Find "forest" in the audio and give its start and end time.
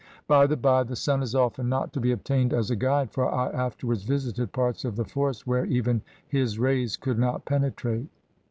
5.05-5.45